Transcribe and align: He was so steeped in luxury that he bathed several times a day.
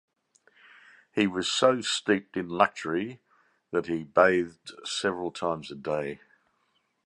He 1.11 1.27
was 1.27 1.47
so 1.47 1.81
steeped 1.81 2.35
in 2.35 2.49
luxury 2.49 3.21
that 3.69 3.85
he 3.85 4.03
bathed 4.03 4.71
several 4.83 5.29
times 5.29 5.69
a 5.69 5.75
day. 5.75 6.21